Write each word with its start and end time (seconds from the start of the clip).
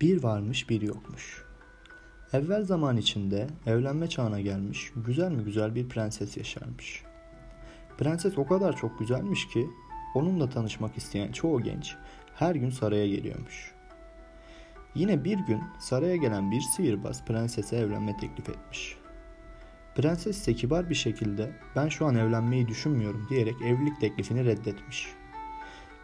Bir 0.00 0.22
varmış 0.22 0.70
bir 0.70 0.82
yokmuş. 0.82 1.44
Evvel 2.32 2.64
zaman 2.64 2.96
içinde 2.96 3.46
evlenme 3.66 4.08
çağına 4.08 4.40
gelmiş 4.40 4.92
güzel 4.96 5.32
mi 5.32 5.44
güzel 5.44 5.74
bir 5.74 5.88
prenses 5.88 6.36
yaşarmış. 6.36 7.02
Prenses 7.98 8.38
o 8.38 8.46
kadar 8.46 8.76
çok 8.76 8.98
güzelmiş 8.98 9.48
ki 9.48 9.66
onunla 10.14 10.50
tanışmak 10.50 10.96
isteyen 10.96 11.32
çoğu 11.32 11.60
genç 11.60 11.96
her 12.34 12.54
gün 12.54 12.70
saraya 12.70 13.08
geliyormuş. 13.08 13.74
Yine 14.94 15.24
bir 15.24 15.38
gün 15.38 15.62
saraya 15.78 16.16
gelen 16.16 16.50
bir 16.50 16.60
sihirbaz 16.60 17.24
prensese 17.24 17.76
evlenme 17.76 18.16
teklif 18.16 18.48
etmiş. 18.48 18.96
Prenses 19.94 20.38
ise 20.38 20.54
kibar 20.54 20.90
bir 20.90 20.94
şekilde 20.94 21.52
ben 21.76 21.88
şu 21.88 22.06
an 22.06 22.14
evlenmeyi 22.14 22.68
düşünmüyorum 22.68 23.26
diyerek 23.30 23.62
evlilik 23.62 24.00
teklifini 24.00 24.44
reddetmiş. 24.44 25.08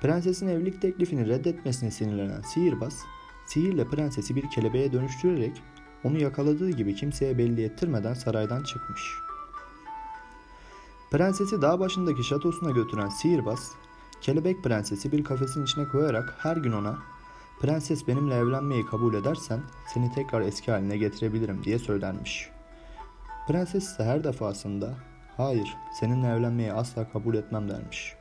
Prensesin 0.00 0.48
evlilik 0.48 0.82
teklifini 0.82 1.28
reddetmesine 1.28 1.90
sinirlenen 1.90 2.40
sihirbaz 2.42 3.04
sihirle 3.46 3.88
prensesi 3.88 4.36
bir 4.36 4.50
kelebeğe 4.50 4.92
dönüştürerek 4.92 5.62
onu 6.04 6.18
yakaladığı 6.18 6.70
gibi 6.70 6.94
kimseye 6.94 7.38
belli 7.38 7.64
ettirmeden 7.64 8.14
saraydan 8.14 8.62
çıkmış. 8.62 9.02
Prensesi 11.10 11.62
dağ 11.62 11.80
başındaki 11.80 12.24
şatosuna 12.24 12.70
götüren 12.70 13.08
sihirbaz, 13.08 13.72
kelebek 14.20 14.64
prensesi 14.64 15.12
bir 15.12 15.24
kafesin 15.24 15.64
içine 15.64 15.88
koyarak 15.88 16.34
her 16.38 16.56
gün 16.56 16.72
ona 16.72 16.98
Prenses 17.60 18.08
benimle 18.08 18.34
evlenmeyi 18.34 18.86
kabul 18.86 19.14
edersen 19.14 19.60
seni 19.94 20.12
tekrar 20.12 20.40
eski 20.40 20.70
haline 20.70 20.96
getirebilirim 20.96 21.64
diye 21.64 21.78
söylenmiş. 21.78 22.50
Prenses 23.48 23.84
ise 23.84 24.04
her 24.04 24.24
defasında 24.24 24.94
hayır 25.36 25.76
seninle 26.00 26.26
evlenmeyi 26.26 26.72
asla 26.72 27.12
kabul 27.12 27.34
etmem 27.34 27.68
dermiş. 27.68 28.14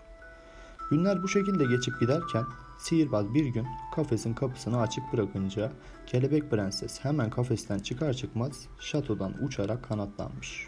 Günler 0.89 1.23
bu 1.23 1.27
şekilde 1.27 1.65
geçip 1.65 1.99
giderken 1.99 2.43
sihirbaz 2.84 3.34
bir 3.34 3.45
gün 3.45 3.67
kafesin 3.95 4.34
kapısını 4.34 4.81
açık 4.81 5.14
bırakınca 5.14 5.72
kelebek 6.08 6.52
prenses 6.52 7.00
hemen 7.03 7.30
kafesten 7.30 7.80
çıkar 7.80 8.14
çıkmaz 8.14 8.67
şatodan 8.80 9.44
uçarak 9.44 9.84
kanatlanmış. 9.84 10.67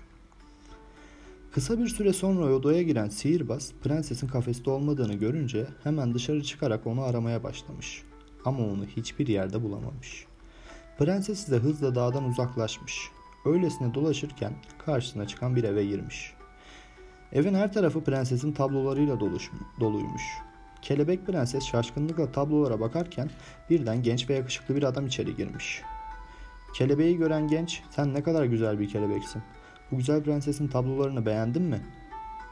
Kısa 1.51 1.79
bir 1.79 1.87
süre 1.87 2.13
sonra 2.13 2.53
odaya 2.53 2.83
giren 2.83 3.09
sihirbaz 3.09 3.71
prensesin 3.83 4.27
kafeste 4.27 4.69
olmadığını 4.69 5.13
görünce 5.13 5.67
hemen 5.83 6.13
dışarı 6.13 6.43
çıkarak 6.43 6.87
onu 6.87 7.01
aramaya 7.01 7.43
başlamış. 7.43 8.03
Ama 8.45 8.59
onu 8.59 8.85
hiçbir 8.85 9.27
yerde 9.27 9.63
bulamamış. 9.63 10.25
Prenses 10.97 11.43
ise 11.43 11.55
hızla 11.55 11.95
dağdan 11.95 12.23
uzaklaşmış. 12.23 13.11
Öylesine 13.45 13.93
dolaşırken 13.93 14.53
karşısına 14.85 15.27
çıkan 15.27 15.55
bir 15.55 15.63
eve 15.63 15.85
girmiş. 15.85 16.33
Evin 17.31 17.53
her 17.53 17.73
tarafı 17.73 18.03
prensesin 18.03 18.51
tablolarıyla 18.51 19.19
doluymuş. 19.79 20.23
Kelebek 20.85 21.25
prenses 21.25 21.63
şaşkınlıkla 21.63 22.31
tablolara 22.31 22.79
bakarken 22.79 23.29
birden 23.69 24.03
genç 24.03 24.29
ve 24.29 24.33
yakışıklı 24.33 24.75
bir 24.75 24.83
adam 24.83 25.07
içeri 25.07 25.35
girmiş. 25.35 25.81
Kelebeği 26.75 27.17
gören 27.17 27.47
genç, 27.47 27.81
sen 27.89 28.13
ne 28.13 28.23
kadar 28.23 28.45
güzel 28.45 28.79
bir 28.79 28.89
kelebeksin. 28.89 29.41
Bu 29.91 29.97
güzel 29.97 30.23
prensesin 30.23 30.67
tablolarını 30.67 31.25
beğendin 31.25 31.63
mi? 31.63 31.81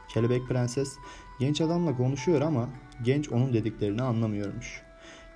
Kelebek 0.08 0.48
prenses 0.48 0.96
genç 1.40 1.60
adamla 1.60 1.96
konuşuyor 1.96 2.40
ama 2.40 2.68
genç 3.04 3.28
onun 3.28 3.52
dediklerini 3.52 4.02
anlamıyormuş. 4.02 4.82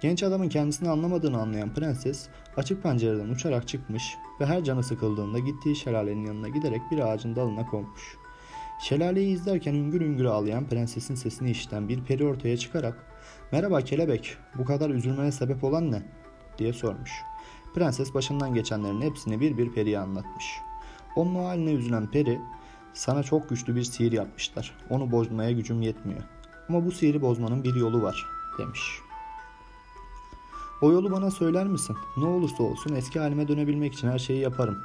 Genç 0.01 0.23
adamın 0.23 0.49
kendisini 0.49 0.89
anlamadığını 0.89 1.41
anlayan 1.41 1.75
prenses 1.75 2.29
açık 2.57 2.83
pencereden 2.83 3.29
uçarak 3.29 3.69
çıkmış 3.69 4.17
ve 4.41 4.47
her 4.47 4.65
canı 4.65 4.83
sıkıldığında 4.83 5.39
gittiği 5.39 5.77
şelalenin 5.77 6.27
yanına 6.27 6.49
giderek 6.49 6.81
bir 6.91 6.99
ağacın 6.99 7.37
dalına 7.37 7.67
konmuş. 7.67 8.19
Şelaleyi 8.79 9.35
izlerken 9.35 9.75
üngür 9.75 10.01
üngür 10.01 10.25
ağlayan 10.25 10.69
prensesin 10.69 11.15
sesini 11.15 11.51
işiten 11.51 11.89
bir 11.89 12.05
peri 12.05 12.27
ortaya 12.27 12.57
çıkarak 12.57 13.07
''Merhaba 13.53 13.81
kelebek, 13.81 14.37
bu 14.59 14.65
kadar 14.65 14.91
üzülmene 14.91 15.33
sebep 15.33 15.65
olan 15.65 15.93
ne?'' 15.93 16.03
diye 16.59 16.73
sormuş. 16.73 17.11
Prenses 17.75 18.15
başından 18.15 18.55
geçenlerin 18.55 19.01
hepsini 19.01 19.41
bir 19.41 19.59
bir 19.59 19.73
periye 19.73 19.99
anlatmış. 19.99 20.45
Onun 21.17 21.35
o 21.35 21.45
haline 21.45 21.73
üzülen 21.73 22.11
peri 22.11 22.41
''Sana 22.95 23.23
çok 23.23 23.49
güçlü 23.49 23.77
bir 23.77 23.83
sihir 23.83 24.13
yapmışlar, 24.13 24.75
onu 24.91 25.13
bozmaya 25.13 25.53
gücüm 25.53 25.83
yetmiyor. 25.83 26.23
Ama 26.69 26.87
bu 26.87 26.93
sihiri 26.93 27.23
bozmanın 27.23 27.65
bir 27.65 27.75
yolu 27.75 28.03
var.'' 28.03 28.27
demiş. 28.59 28.81
O 30.83 30.93
yolu 30.93 31.11
bana 31.11 31.31
söyler 31.31 31.67
misin? 31.67 31.97
Ne 32.17 32.27
olursa 32.27 32.63
olsun 32.63 32.95
eski 32.95 33.21
halime 33.21 33.49
dönebilmek 33.49 33.93
için 33.95 34.09
her 34.09 34.19
şeyi 34.19 34.41
yaparım. 34.41 34.79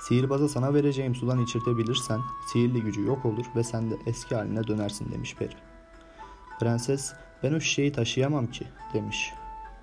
Sihirbaza 0.00 0.48
sana 0.48 0.74
vereceğim 0.74 1.14
sudan 1.14 1.40
içirtebilirsen 1.40 2.20
sihirli 2.52 2.82
gücü 2.82 3.04
yok 3.04 3.24
olur 3.24 3.46
ve 3.56 3.64
sen 3.64 3.90
de 3.90 3.96
eski 4.06 4.34
haline 4.34 4.66
dönersin 4.66 5.12
demiş 5.12 5.34
peri. 5.34 5.54
Prenses 6.60 7.12
ben 7.42 7.52
o 7.52 7.60
şişeyi 7.60 7.92
taşıyamam 7.92 8.46
ki 8.46 8.66
demiş. 8.94 9.32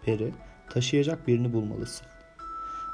Peri 0.02 0.34
taşıyacak 0.69 1.28
birini 1.28 1.53
bulmalısın. 1.53 2.07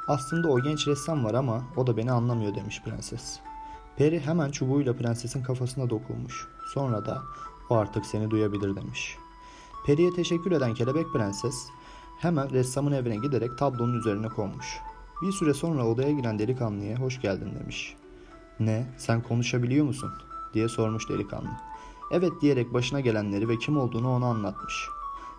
Aslında 0.07 0.47
o 0.47 0.61
genç 0.61 0.87
ressam 0.87 1.25
var 1.25 1.33
ama 1.33 1.63
o 1.75 1.87
da 1.87 1.97
beni 1.97 2.11
anlamıyor 2.11 2.55
demiş 2.55 2.81
prenses. 2.85 3.39
Peri 3.97 4.19
hemen 4.19 4.51
çubuğuyla 4.51 4.93
prensesin 4.93 5.43
kafasına 5.43 5.89
dokunmuş. 5.89 6.47
Sonra 6.73 7.05
da 7.05 7.21
o 7.69 7.75
artık 7.75 8.05
seni 8.05 8.29
duyabilir 8.29 8.75
demiş. 8.75 9.17
Peri'ye 9.85 10.13
teşekkür 10.13 10.51
eden 10.51 10.73
kelebek 10.73 11.13
prenses 11.13 11.67
hemen 12.19 12.49
ressamın 12.49 12.91
evine 12.91 13.15
giderek 13.15 13.57
tablonun 13.57 13.99
üzerine 13.99 14.27
konmuş. 14.27 14.79
Bir 15.21 15.31
süre 15.31 15.53
sonra 15.53 15.87
odaya 15.87 16.11
giren 16.11 16.39
delikanlıya 16.39 16.97
hoş 16.97 17.21
geldin 17.21 17.55
demiş. 17.59 17.95
Ne 18.59 18.93
sen 18.97 19.23
konuşabiliyor 19.23 19.85
musun 19.85 20.11
diye 20.53 20.67
sormuş 20.69 21.09
delikanlı. 21.09 21.49
Evet 22.11 22.31
diyerek 22.41 22.73
başına 22.73 22.99
gelenleri 22.99 23.49
ve 23.49 23.57
kim 23.57 23.77
olduğunu 23.77 24.15
ona 24.15 24.25
anlatmış. 24.25 24.89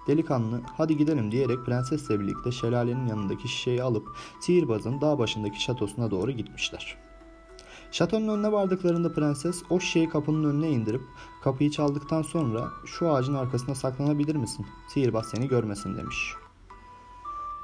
Delikanlı 0.07 0.61
hadi 0.77 0.97
gidelim 0.97 1.33
diyerek 1.33 1.67
prensesle 1.67 2.21
birlikte 2.21 2.53
şelalenin 2.53 3.07
yanındaki 3.07 3.49
şişeyi 3.49 3.83
alıp 3.83 4.09
sihirbazın 4.41 5.01
dağ 5.01 5.19
başındaki 5.19 5.63
şatosuna 5.63 6.11
doğru 6.11 6.31
gitmişler. 6.31 6.97
Şatonun 7.93 8.29
önüne 8.29 8.53
vardıklarında 8.53 9.13
prenses 9.13 9.63
o 9.71 9.81
şişeyi 9.81 10.09
kapının 10.09 10.51
önüne 10.51 10.71
indirip 10.71 11.03
kapıyı 11.43 11.71
çaldıktan 11.71 12.23
sonra 12.23 12.69
şu 12.85 13.13
ağacın 13.13 13.35
arkasına 13.35 13.75
saklanabilir 13.75 14.37
misin? 14.37 14.67
Sihirbaz 14.89 15.27
seni 15.29 15.49
görmesin 15.49 15.97
demiş. 15.97 16.35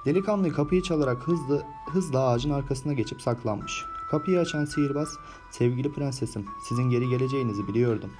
Delikanlı 0.06 0.53
kapıyı 0.53 0.83
çalarak 0.83 1.28
hızlı 1.28 1.62
hızla 1.87 2.28
ağacın 2.28 2.50
arkasına 2.50 2.93
geçip 2.93 3.22
saklanmış. 3.22 3.84
Kapıyı 4.11 4.41
açan 4.41 4.65
sihirbaz, 4.65 5.09
sevgili 5.50 5.93
prensesim 5.93 6.47
sizin 6.69 6.91
geri 6.91 7.09
geleceğinizi 7.09 7.69
biliyordum. 7.69 8.11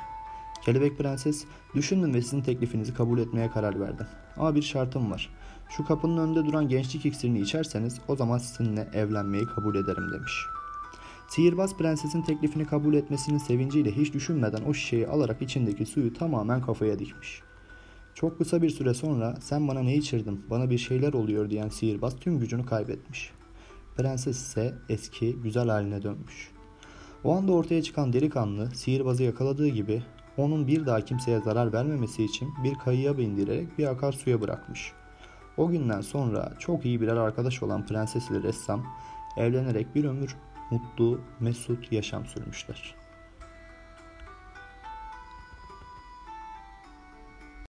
Kelebek 0.63 0.99
prenses, 0.99 1.45
düşündüm 1.75 2.15
ve 2.15 2.23
sizin 2.23 2.41
teklifinizi 2.41 2.95
kabul 2.95 3.19
etmeye 3.19 3.51
karar 3.51 3.81
verdim. 3.81 4.07
Ama 4.37 4.55
bir 4.55 4.63
şartım 4.63 5.11
var. 5.11 5.31
Şu 5.69 5.85
kapının 5.85 6.19
önünde 6.19 6.47
duran 6.47 6.69
gençlik 6.69 7.07
iksirini 7.07 7.41
içerseniz 7.41 8.01
o 8.09 8.17
zaman 8.17 8.39
sizinle 8.39 8.89
evlenmeyi 8.93 9.47
kabul 9.47 9.75
ederim 9.75 10.13
demiş. 10.13 10.47
Sihirbaz 11.29 11.77
prensesin 11.77 12.23
teklifini 12.23 12.67
kabul 12.67 12.95
etmesinin 12.95 13.39
sevinciyle 13.39 13.97
hiç 13.97 14.15
düşünmeden 14.15 14.63
o 14.69 14.75
şişeyi 14.75 15.09
alarak 15.09 15.43
içindeki 15.43 15.87
suyu 15.87 16.15
tamamen 16.15 16.63
kafaya 16.63 16.99
dikmiş. 16.99 17.43
Çok 18.17 18.39
kısa 18.39 18.63
bir 18.63 18.71
süre 18.71 18.95
sonra 18.95 19.35
sen 19.41 19.69
bana 19.69 19.81
ne 19.81 19.95
içirdin, 19.95 20.45
bana 20.51 20.71
bir 20.71 20.79
şeyler 20.79 21.13
oluyor 21.13 21.51
diyen 21.51 21.69
sihirbaz 21.69 22.17
tüm 22.17 22.39
gücünü 22.39 22.67
kaybetmiş. 22.67 23.31
Prenses 23.97 24.37
ise 24.37 24.75
eski 24.89 25.33
güzel 25.43 25.69
haline 25.69 26.03
dönmüş. 26.03 26.51
O 27.25 27.37
anda 27.37 27.53
ortaya 27.53 27.83
çıkan 27.83 28.13
delikanlı 28.13 28.71
sihirbazı 28.75 29.23
yakaladığı 29.23 29.69
gibi 29.69 30.03
onun 30.37 30.67
bir 30.67 30.87
daha 30.87 31.01
kimseye 31.01 31.41
zarar 31.41 31.73
vermemesi 31.73 32.25
için 32.25 32.49
bir 32.65 32.75
kayıya 32.75 33.19
bindirerek 33.19 33.79
bir 33.79 33.87
akarsuya 33.87 34.41
bırakmış. 34.41 34.93
O 35.57 35.69
günden 35.69 36.01
sonra 36.01 36.53
çok 36.59 36.85
iyi 36.85 37.01
birer 37.01 37.17
arkadaş 37.17 37.63
olan 37.63 37.87
prenses 37.87 38.31
ile 38.31 38.43
ressam 38.43 38.87
evlenerek 39.37 39.95
bir 39.95 40.05
ömür 40.05 40.37
mutlu, 40.71 41.21
mesut 41.41 41.93
yaşam 41.93 42.27
sürmüşler. 42.27 43.06